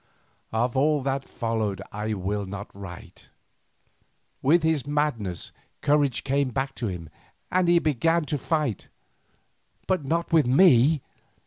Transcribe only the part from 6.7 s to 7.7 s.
to him, and